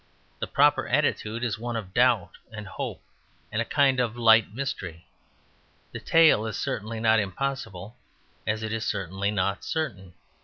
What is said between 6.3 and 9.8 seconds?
is certainly not impossible; as it is certainly not